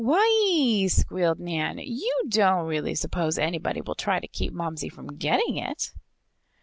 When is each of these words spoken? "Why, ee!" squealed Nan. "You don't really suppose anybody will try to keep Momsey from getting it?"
"Why, 0.03 0.25
ee!" 0.51 0.87
squealed 0.87 1.39
Nan. 1.39 1.77
"You 1.77 2.23
don't 2.27 2.65
really 2.65 2.95
suppose 2.95 3.37
anybody 3.37 3.81
will 3.81 3.93
try 3.93 4.19
to 4.19 4.27
keep 4.27 4.51
Momsey 4.51 4.89
from 4.91 5.15
getting 5.17 5.57
it?" 5.57 5.93